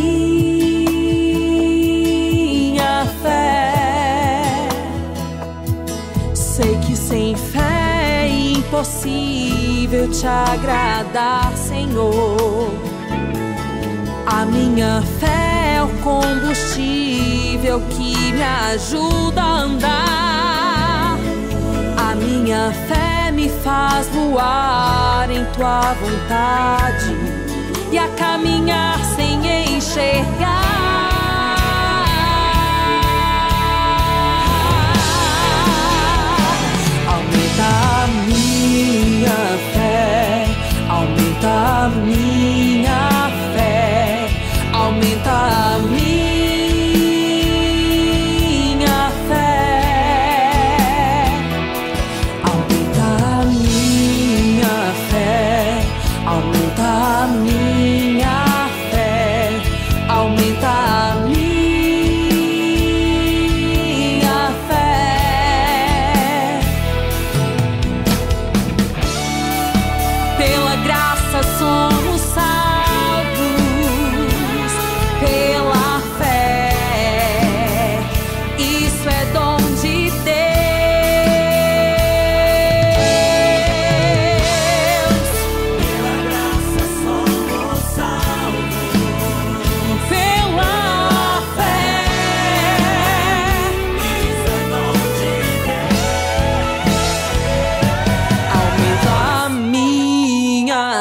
fé. 3.21 4.67
Sei 6.33 6.75
que 6.79 6.95
sem 6.95 7.35
fé 7.35 8.23
é 8.23 8.29
impossível 8.57 10.09
te 10.09 10.25
agradar, 10.25 11.55
Senhor. 11.55 12.73
A 14.25 14.43
minha 14.45 15.03
fé 15.19 15.75
é 15.75 15.83
o 15.83 15.89
combustível 15.99 17.79
que 17.91 18.31
me 18.33 18.43
ajuda 18.43 19.41
a 19.41 19.61
andar. 19.61 21.17
A 21.95 22.15
minha 22.15 22.71
fé 22.87 23.31
me 23.31 23.49
faz 23.49 24.07
voar 24.07 25.29
em 25.29 25.45
tua 25.53 25.93
vontade 25.93 27.43
e 27.91 27.97
a 27.99 28.07
caminhar 28.07 29.02
enxergar. 29.83 30.63
Aumenta 37.13 37.67
a 38.03 38.07
minha 38.27 39.41
fé, 39.73 40.45
aumenta 40.89 41.49
a 41.49 41.89
minha 41.89 43.29
fé, 43.53 44.27
aumenta 44.73 45.31
a 45.31 45.72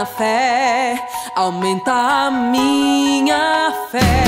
fé, 0.06 0.98
aumenta 1.34 2.26
a 2.26 2.30
minha 2.30 3.72
fé, 3.90 4.21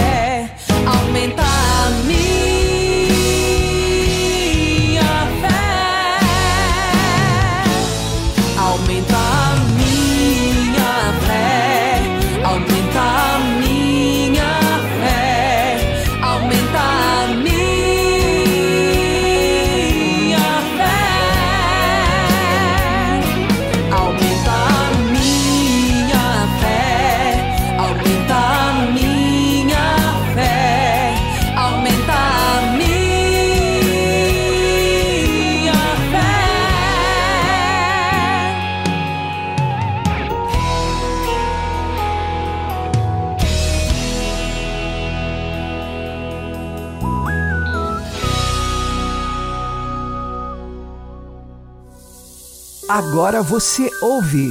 Agora 53.24 53.40
você 53.40 53.88
ouve 54.02 54.50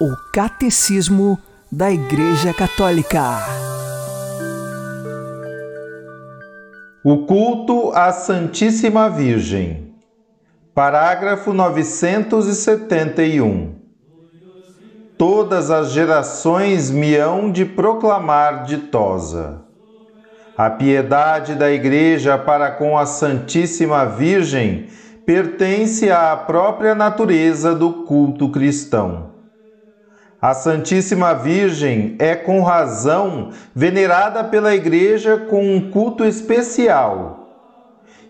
o 0.00 0.14
Catecismo 0.32 1.36
da 1.72 1.90
Igreja 1.90 2.54
Católica. 2.54 3.40
O 7.02 7.26
culto 7.26 7.90
à 7.90 8.12
Santíssima 8.12 9.10
Virgem. 9.10 9.92
Parágrafo 10.72 11.52
971. 11.52 13.74
Todas 15.18 15.72
as 15.72 15.90
gerações 15.90 16.92
me 16.92 17.16
hão 17.16 17.50
de 17.50 17.64
proclamar 17.64 18.66
ditosa. 18.66 19.62
A 20.56 20.70
piedade 20.70 21.56
da 21.56 21.72
Igreja 21.72 22.38
para 22.38 22.70
com 22.70 22.96
a 22.96 23.04
Santíssima 23.04 24.06
Virgem 24.06 24.86
pertence 25.30 26.10
à 26.10 26.36
própria 26.36 26.92
natureza 26.92 27.72
do 27.72 28.02
culto 28.02 28.48
cristão. 28.48 29.30
A 30.42 30.54
Santíssima 30.54 31.32
Virgem 31.34 32.16
é 32.18 32.34
com 32.34 32.64
razão 32.64 33.50
venerada 33.72 34.42
pela 34.42 34.74
Igreja 34.74 35.36
com 35.36 35.76
um 35.76 35.88
culto 35.88 36.24
especial. 36.24 37.48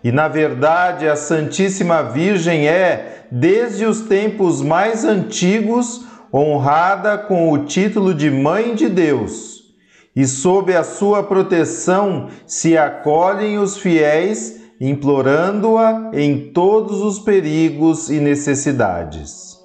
E 0.03 0.11
na 0.11 0.27
verdade, 0.27 1.07
a 1.07 1.15
Santíssima 1.15 2.03
Virgem 2.03 2.67
é, 2.67 3.25
desde 3.31 3.83
os 3.83 4.01
tempos 4.01 4.61
mais 4.61 5.03
antigos, 5.03 6.05
honrada 6.31 7.17
com 7.17 7.51
o 7.51 7.65
título 7.65 8.13
de 8.13 8.29
Mãe 8.29 8.75
de 8.75 8.87
Deus. 8.87 9.73
E 10.15 10.27
sob 10.27 10.75
a 10.75 10.83
sua 10.83 11.23
proteção 11.23 12.27
se 12.45 12.77
acolhem 12.77 13.57
os 13.57 13.75
fiéis, 13.75 14.60
implorando-a 14.81 16.09
em 16.11 16.51
todos 16.51 17.01
os 17.01 17.19
perigos 17.19 18.09
e 18.09 18.19
necessidades. 18.19 19.59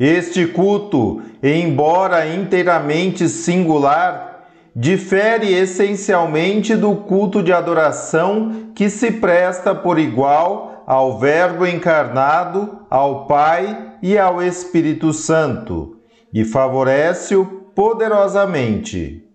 Este 0.00 0.46
culto, 0.46 1.20
embora 1.42 2.26
inteiramente 2.26 3.28
singular, 3.28 4.48
difere 4.74 5.52
essencialmente 5.52 6.74
do 6.74 6.96
culto 6.96 7.42
de 7.42 7.52
adoração 7.52 8.70
que 8.74 8.88
se 8.88 9.12
presta 9.12 9.74
por 9.74 9.98
igual 9.98 10.82
ao 10.86 11.18
Verbo 11.18 11.66
encarnado, 11.66 12.86
ao 12.88 13.26
Pai 13.26 13.96
e 14.02 14.16
ao 14.18 14.42
Espírito 14.42 15.12
Santo, 15.12 15.98
e 16.32 16.42
favorece-o 16.42 17.44
poderosamente. 17.74 19.31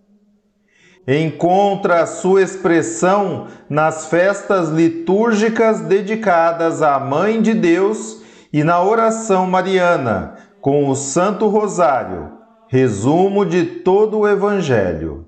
Encontra 1.07 2.05
sua 2.05 2.41
expressão 2.41 3.47
nas 3.69 4.07
festas 4.07 4.67
litúrgicas 4.67 5.79
dedicadas 5.79 6.81
à 6.81 6.99
Mãe 6.99 7.41
de 7.41 7.53
Deus 7.53 8.21
e 8.51 8.61
na 8.61 8.83
oração 8.83 9.47
mariana, 9.47 10.35
com 10.59 10.89
o 10.89 10.95
Santo 10.95 11.47
Rosário, 11.47 12.33
resumo 12.67 13.45
de 13.45 13.65
todo 13.65 14.19
o 14.19 14.27
Evangelho. 14.27 15.26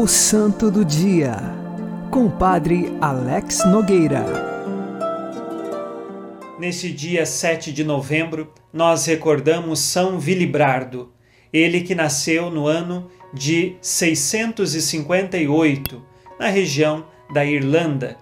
O 0.00 0.08
Santo 0.08 0.70
do 0.70 0.82
Dia, 0.82 1.36
com 2.10 2.24
o 2.24 2.30
Padre 2.30 2.96
Alex 3.02 3.66
Nogueira. 3.66 4.24
Neste 6.58 6.90
dia 6.90 7.26
7 7.26 7.70
de 7.70 7.84
novembro, 7.84 8.50
nós 8.72 9.04
recordamos 9.04 9.80
São 9.80 10.18
Vilibrardo, 10.18 11.12
ele 11.52 11.82
que 11.82 11.94
nasceu 11.94 12.50
no 12.50 12.66
ano 12.66 13.10
de 13.34 13.76
658, 13.82 16.02
na 16.38 16.48
região 16.48 17.04
da 17.34 17.44
Irlanda. 17.44 18.16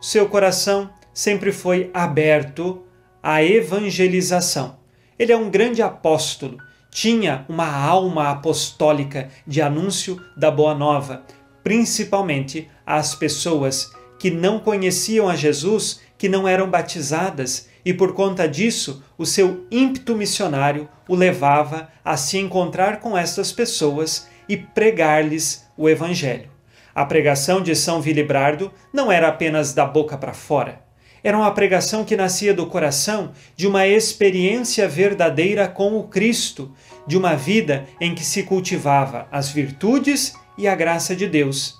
Seu 0.00 0.30
coração 0.30 0.88
sempre 1.12 1.52
foi 1.52 1.90
aberto 1.92 2.84
à 3.22 3.44
evangelização. 3.44 4.78
Ele 5.18 5.32
é 5.32 5.36
um 5.36 5.50
grande 5.50 5.82
apóstolo 5.82 6.56
tinha 6.90 7.44
uma 7.48 7.68
alma 7.68 8.30
apostólica 8.30 9.28
de 9.46 9.60
anúncio 9.60 10.20
da 10.36 10.50
Boa 10.50 10.74
Nova, 10.74 11.22
principalmente 11.62 12.68
às 12.86 13.14
pessoas 13.14 13.92
que 14.18 14.30
não 14.30 14.58
conheciam 14.58 15.28
a 15.28 15.36
Jesus, 15.36 16.00
que 16.16 16.28
não 16.28 16.48
eram 16.48 16.68
batizadas, 16.68 17.68
e 17.84 17.94
por 17.94 18.12
conta 18.14 18.48
disso, 18.48 19.02
o 19.16 19.24
seu 19.24 19.66
ímpeto 19.70 20.16
missionário 20.16 20.88
o 21.08 21.14
levava 21.14 21.88
a 22.04 22.16
se 22.16 22.38
encontrar 22.38 23.00
com 23.00 23.16
estas 23.16 23.52
pessoas 23.52 24.28
e 24.48 24.56
pregar-lhes 24.56 25.66
o 25.76 25.88
Evangelho. 25.88 26.50
A 26.94 27.04
pregação 27.04 27.62
de 27.62 27.76
São 27.76 28.00
Vilibrardo 28.00 28.72
não 28.92 29.12
era 29.12 29.28
apenas 29.28 29.72
da 29.72 29.86
boca 29.86 30.18
para 30.18 30.34
fora, 30.34 30.82
Era 31.22 31.36
uma 31.36 31.50
pregação 31.50 32.04
que 32.04 32.16
nascia 32.16 32.54
do 32.54 32.66
coração 32.66 33.32
de 33.56 33.66
uma 33.66 33.86
experiência 33.86 34.88
verdadeira 34.88 35.66
com 35.66 35.98
o 35.98 36.04
Cristo, 36.04 36.72
de 37.06 37.16
uma 37.16 37.34
vida 37.34 37.86
em 38.00 38.14
que 38.14 38.24
se 38.24 38.42
cultivava 38.42 39.26
as 39.30 39.48
virtudes 39.50 40.34
e 40.56 40.68
a 40.68 40.74
graça 40.74 41.14
de 41.16 41.26
Deus. 41.26 41.76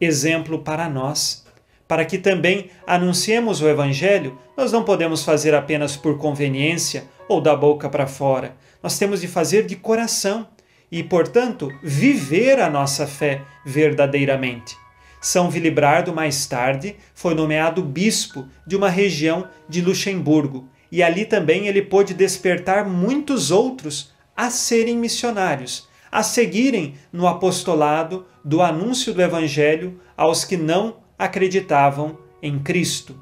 Exemplo 0.00 0.58
para 0.58 0.88
nós. 0.88 1.44
Para 1.86 2.04
que 2.04 2.18
também 2.18 2.70
anunciemos 2.86 3.60
o 3.60 3.68
Evangelho, 3.68 4.38
nós 4.56 4.72
não 4.72 4.84
podemos 4.84 5.22
fazer 5.22 5.54
apenas 5.54 5.96
por 5.96 6.18
conveniência 6.18 7.04
ou 7.28 7.40
da 7.40 7.54
boca 7.54 7.88
para 7.88 8.06
fora. 8.06 8.56
Nós 8.82 8.98
temos 8.98 9.20
de 9.20 9.28
fazer 9.28 9.66
de 9.66 9.76
coração 9.76 10.46
e, 10.90 11.02
portanto, 11.02 11.70
viver 11.82 12.60
a 12.60 12.70
nossa 12.70 13.06
fé 13.06 13.42
verdadeiramente. 13.64 14.76
São 15.24 15.48
Vilibrardo, 15.48 16.12
mais 16.12 16.44
tarde, 16.44 16.96
foi 17.14 17.34
nomeado 17.34 17.82
bispo 17.82 18.46
de 18.66 18.76
uma 18.76 18.90
região 18.90 19.48
de 19.66 19.80
Luxemburgo, 19.80 20.68
e 20.92 21.02
ali 21.02 21.24
também 21.24 21.66
ele 21.66 21.80
pôde 21.80 22.12
despertar 22.12 22.86
muitos 22.86 23.50
outros 23.50 24.12
a 24.36 24.50
serem 24.50 24.98
missionários, 24.98 25.88
a 26.12 26.22
seguirem 26.22 26.96
no 27.10 27.26
apostolado 27.26 28.26
do 28.44 28.60
anúncio 28.60 29.14
do 29.14 29.22
Evangelho 29.22 29.98
aos 30.14 30.44
que 30.44 30.58
não 30.58 30.98
acreditavam 31.18 32.18
em 32.42 32.58
Cristo. 32.58 33.18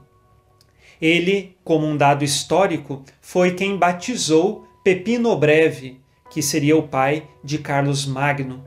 Ele, 1.00 1.56
como 1.62 1.86
um 1.86 1.96
dado 1.96 2.24
histórico, 2.24 3.04
foi 3.20 3.52
quem 3.52 3.76
batizou 3.76 4.66
Pepino 4.82 5.36
Breve, 5.36 6.00
que 6.32 6.42
seria 6.42 6.76
o 6.76 6.88
pai 6.88 7.28
de 7.44 7.58
Carlos 7.58 8.04
Magno. 8.04 8.64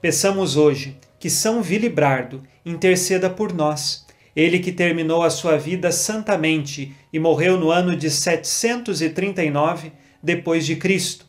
Peçamos 0.00 0.56
hoje 0.56 0.98
que 1.22 1.30
São 1.30 1.62
Vilibrardo 1.62 2.42
interceda 2.66 3.30
por 3.30 3.52
nós. 3.52 4.04
Ele 4.34 4.58
que 4.58 4.72
terminou 4.72 5.22
a 5.22 5.30
sua 5.30 5.56
vida 5.56 5.92
santamente 5.92 6.96
e 7.12 7.18
morreu 7.20 7.56
no 7.56 7.70
ano 7.70 7.94
de 7.94 8.10
739 8.10 9.92
depois 10.20 10.66
de 10.66 10.74
Cristo, 10.74 11.24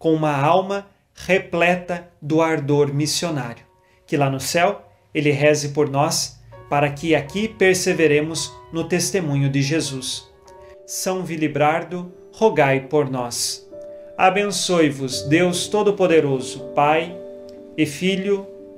com 0.00 0.12
uma 0.12 0.36
alma 0.36 0.88
repleta 1.14 2.08
do 2.20 2.42
ardor 2.42 2.92
missionário. 2.92 3.64
Que 4.04 4.16
lá 4.16 4.28
no 4.28 4.40
céu 4.40 4.84
ele 5.14 5.30
reze 5.30 5.68
por 5.68 5.88
nós, 5.88 6.40
para 6.68 6.90
que 6.90 7.14
aqui 7.14 7.46
perseveremos 7.46 8.52
no 8.72 8.88
testemunho 8.88 9.48
de 9.48 9.62
Jesus. 9.62 10.28
São 10.84 11.24
Vilibrardo, 11.24 12.12
rogai 12.32 12.80
por 12.80 13.08
nós. 13.08 13.64
Abençoe-vos 14.18 15.22
Deus 15.22 15.68
Todo-Poderoso, 15.68 16.64
Pai 16.74 17.16
e 17.78 17.86
Filho 17.86 18.55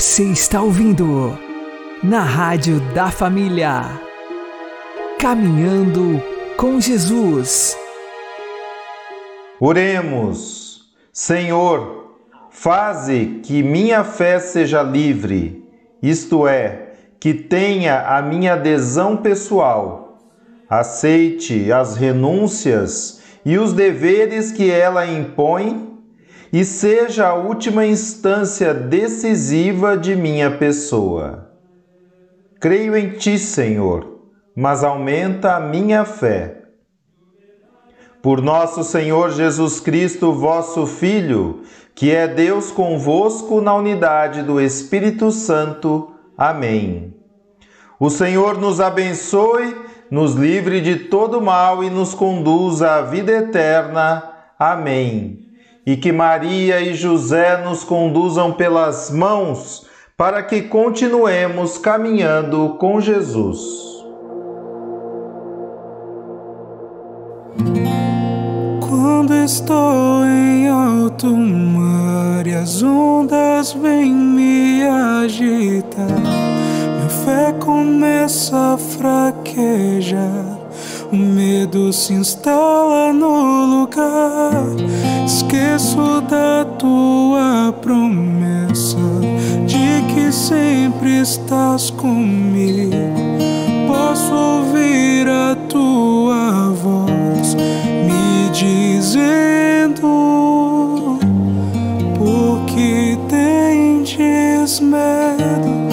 Você 0.00 0.24
está 0.24 0.62
ouvindo 0.62 1.38
na 2.02 2.22
Rádio 2.22 2.80
da 2.94 3.10
Família. 3.10 4.00
Caminhando 5.18 6.22
com 6.56 6.80
Jesus. 6.80 7.76
Oremos, 9.60 10.90
Senhor, 11.12 12.16
faze 12.48 13.40
que 13.42 13.62
minha 13.62 14.02
fé 14.02 14.40
seja 14.40 14.82
livre, 14.82 15.68
isto 16.02 16.48
é, 16.48 16.94
que 17.20 17.34
tenha 17.34 18.16
a 18.16 18.22
minha 18.22 18.54
adesão 18.54 19.18
pessoal. 19.18 20.18
Aceite 20.66 21.70
as 21.70 21.94
renúncias 21.94 23.20
e 23.44 23.58
os 23.58 23.74
deveres 23.74 24.50
que 24.50 24.70
ela 24.70 25.06
impõe 25.06 25.89
e 26.52 26.64
seja 26.64 27.28
a 27.28 27.34
última 27.34 27.86
instância 27.86 28.74
decisiva 28.74 29.96
de 29.96 30.16
minha 30.16 30.50
pessoa. 30.50 31.50
Creio 32.58 32.96
em 32.96 33.10
Ti, 33.12 33.38
Senhor, 33.38 34.20
mas 34.54 34.82
aumenta 34.82 35.54
a 35.54 35.60
minha 35.60 36.04
fé. 36.04 36.56
Por 38.20 38.42
nosso 38.42 38.84
Senhor 38.84 39.30
Jesus 39.30 39.80
Cristo, 39.80 40.32
vosso 40.32 40.86
Filho, 40.86 41.62
que 41.94 42.10
é 42.10 42.28
Deus 42.28 42.70
convosco 42.70 43.60
na 43.60 43.74
unidade 43.74 44.42
do 44.42 44.60
Espírito 44.60 45.30
Santo. 45.30 46.12
Amém. 46.36 47.14
O 47.98 48.10
Senhor 48.10 48.58
nos 48.58 48.80
abençoe, 48.80 49.74
nos 50.10 50.34
livre 50.34 50.80
de 50.80 50.96
todo 50.96 51.40
mal 51.40 51.82
e 51.84 51.88
nos 51.88 52.12
conduza 52.12 52.96
à 52.96 53.02
vida 53.02 53.32
eterna. 53.32 54.22
Amém. 54.58 55.49
E 55.86 55.96
que 55.96 56.12
Maria 56.12 56.80
e 56.80 56.94
José 56.94 57.62
nos 57.64 57.82
conduzam 57.82 58.52
pelas 58.52 59.10
mãos 59.10 59.86
para 60.16 60.42
que 60.42 60.60
continuemos 60.60 61.78
caminhando 61.78 62.76
com 62.78 63.00
Jesus. 63.00 63.90
Quando 68.86 69.34
estou 69.34 70.24
em 70.26 70.68
alto 70.68 71.26
mar 71.26 72.46
e 72.46 72.54
as 72.54 72.82
ondas 72.82 73.72
vêm 73.72 74.12
me 74.12 74.82
agitar, 74.84 76.06
minha 76.06 77.08
fé 77.24 77.54
começa 77.58 78.74
a 78.74 78.76
fraquejar. 78.76 80.59
O 81.12 81.16
medo 81.16 81.92
se 81.92 82.12
instala 82.12 83.12
no 83.12 83.80
lugar. 83.80 84.64
Esqueço 85.26 86.20
da 86.20 86.64
tua 86.78 87.74
promessa 87.80 88.96
de 89.66 90.02
que 90.14 90.30
sempre 90.30 91.20
estás 91.20 91.90
comigo. 91.90 92.92
Posso 93.88 94.32
ouvir 94.32 95.26
a 95.28 95.56
tua 95.68 96.70
voz 96.80 97.56
me 97.56 98.48
dizendo: 98.52 100.06
Por 102.16 102.66
que 102.66 103.18
tendes 103.28 104.78
medo? 104.78 105.88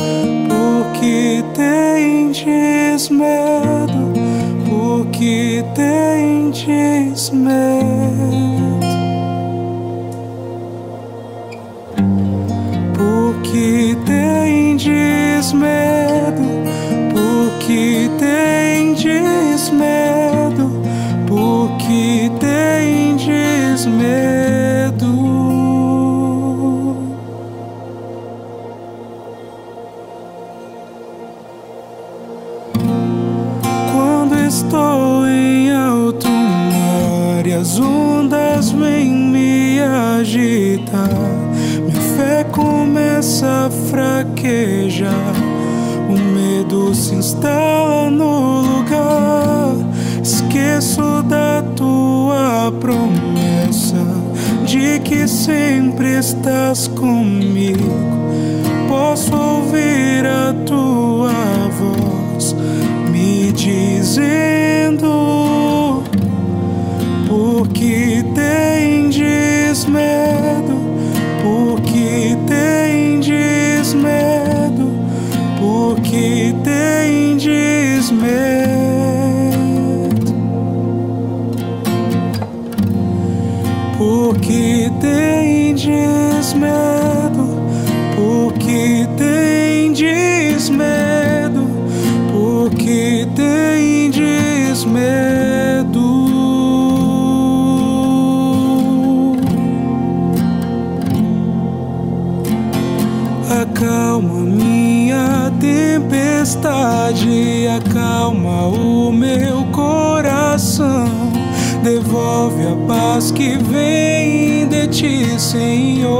Por 0.47 0.91
que 0.99 1.43
tendes 1.55 3.09
medo? 3.09 3.96
Que 5.27 5.61
tendes 5.75 7.31
medo? 7.33 8.79
Por 12.95 13.41
que 13.41 13.97
tendes 14.05 15.51
medo? 15.51 15.86
Instala 47.37 48.09
no 48.09 48.61
lugar. 48.61 49.75
Esqueço 50.21 51.23
da 51.23 51.61
tua 51.75 52.71
promessa 52.79 54.05
de 54.65 54.99
que 54.99 55.27
sempre 55.27 56.17
estás 56.17 56.87
comigo. 56.87 57.93
Posso 58.87 59.35
ouvir 59.35 60.25
a 60.25 60.53
tua 60.65 61.31
voz 61.77 62.55
me 63.11 63.51
dizendo: 63.51 64.46
paz 112.87 113.29
que 113.31 113.57
vem 113.57 114.67
de 114.67 114.87
ti, 114.87 115.39
Senhor. 115.39 116.17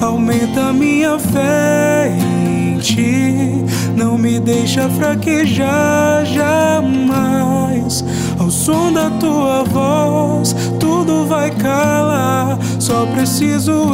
Aumenta 0.00 0.72
minha 0.72 1.18
fé 1.18 2.16
em 2.16 2.78
ti, 2.78 3.64
não 3.96 4.16
me 4.16 4.38
deixa 4.38 4.88
fraquejar 4.88 6.24
jamais. 6.24 8.04
Ao 8.38 8.50
som 8.50 8.92
da 8.92 9.10
tua 9.10 9.64
voz, 9.64 10.54
tudo 10.78 11.26
vai 11.26 11.50
calar. 11.50 12.58
Só 12.78 13.04
preciso 13.06 13.92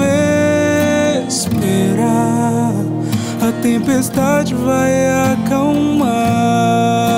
esperar. 1.26 2.74
A 3.41 3.53
tempestade 3.62 4.55
vai 4.55 5.32
acalmar. 5.32 7.18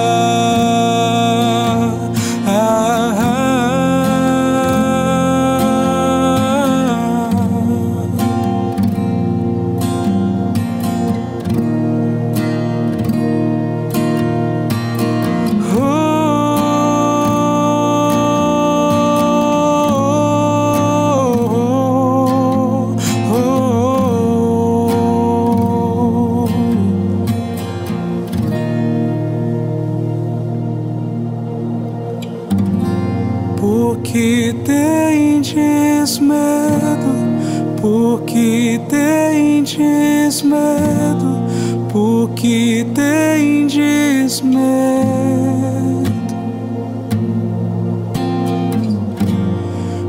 Porque 34.12 34.52
tendes 34.64 36.18
medo, 36.18 37.14
porque 37.80 38.80
tendes 38.88 40.42
medo, 40.42 41.46
porque 41.92 42.84
tendes 42.92 44.42
medo. 44.42 46.02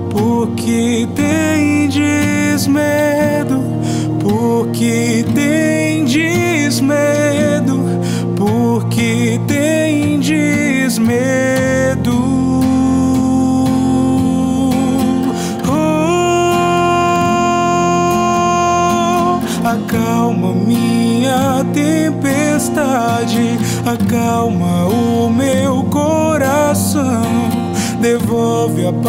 Porque 0.09 1.07
tendes 1.15 2.67
medo, 2.67 3.10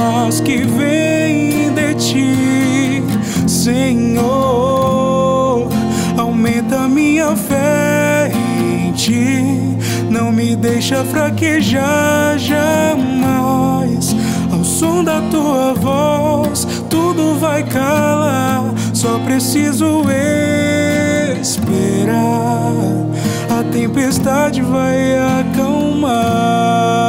paz 0.02 0.40
que 0.40 0.56
vem 0.64 1.72
de 1.72 1.94
ti, 1.94 3.04
Senhor. 3.46 4.28
Aumenta 6.18 6.88
minha 6.88 7.36
fé 7.36 8.32
em 8.34 8.90
ti, 8.92 9.78
não 10.10 10.32
me 10.32 10.56
deixa 10.56 11.04
fraquejar 11.04 12.36
jamais. 12.36 14.16
Ao 14.52 14.64
som 14.64 15.04
da 15.04 15.20
tua 15.30 15.74
voz, 15.74 16.66
tudo 16.90 17.38
vai 17.38 17.62
calar. 17.62 18.64
Só 18.92 19.20
preciso 19.20 20.02
esperar. 21.40 22.72
A 23.50 23.62
tempestade 23.72 24.62
vai 24.62 25.16
acalmar. 25.40 27.01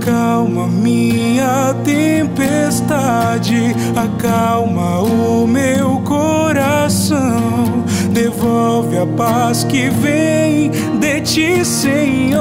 Acalma 0.00 0.66
minha 0.66 1.74
tempestade, 1.84 3.76
acalma 3.94 5.00
o 5.00 5.46
meu 5.46 6.00
coração, 6.00 7.84
devolve 8.10 8.96
a 8.96 9.04
paz 9.04 9.62
que 9.62 9.90
vem 9.90 10.70
de 10.98 11.20
ti, 11.20 11.62
Senhor. 11.66 12.40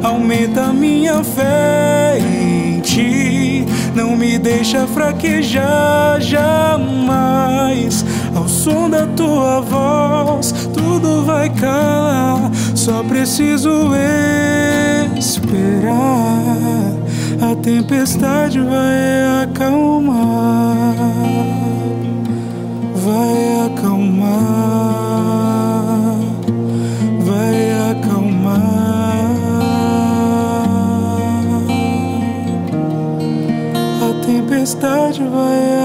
Aumenta 0.00 0.72
minha 0.72 1.24
fé 1.24 2.20
em 2.20 2.78
ti, 2.78 3.66
não 3.96 4.16
me 4.16 4.38
deixa 4.38 4.86
fraquejar 4.86 6.20
jamais. 6.20 8.04
Ao 8.32 8.46
som 8.46 8.88
da 8.88 9.08
tua 9.08 9.60
voz, 9.60 10.52
tudo 10.72 11.24
vai 11.24 11.50
calar. 11.50 12.48
Só 12.84 13.04
preciso 13.04 13.92
esperar. 15.16 16.96
A 17.40 17.54
tempestade 17.62 18.58
vai 18.58 19.44
acalmar. 19.44 20.96
Vai 22.96 23.66
acalmar. 23.66 24.32
Vai 27.20 27.90
acalmar. 27.92 28.66
A 34.02 34.26
tempestade 34.26 35.22
vai 35.22 35.28
acalmar. 35.28 35.81